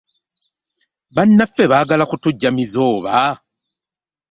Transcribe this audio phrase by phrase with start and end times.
[1.15, 3.15] Bannaffe baagala kutuggya mize oba!